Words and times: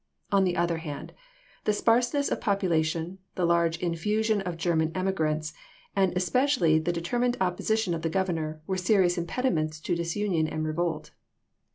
On 0.31 0.45
the 0.45 0.57
other 0.57 0.77
hand, 0.79 1.13
the 1.65 1.73
sparseness 1.73 2.31
of 2.31 2.41
pop 2.41 2.61
ulation, 2.61 3.19
the 3.35 3.45
large 3.45 3.77
infusion 3.77 4.41
of 4.41 4.57
Grerman 4.57 4.91
emigrants, 4.97 5.53
and 5.95 6.11
especially 6.17 6.79
the 6.79 6.91
determined 6.91 7.37
opposition 7.39 7.93
of 7.93 8.01
the 8.01 8.09
Governor, 8.09 8.63
were 8.65 8.77
serious 8.77 9.15
impediments 9.19 9.79
to 9.81 9.93
disunion 9.93 10.47
and 10.47 10.65
revolt. 10.65 11.11